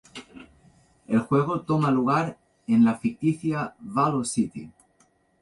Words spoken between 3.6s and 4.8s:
Valo City.